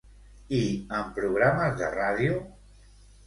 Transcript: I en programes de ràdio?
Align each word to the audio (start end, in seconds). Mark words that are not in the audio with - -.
I 0.59 0.61
en 0.99 1.11
programes 1.19 1.77
de 1.81 1.91
ràdio? 1.99 2.39